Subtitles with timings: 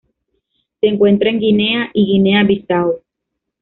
[0.79, 3.01] Se encuentra en Guinea y Guinea-Bissau.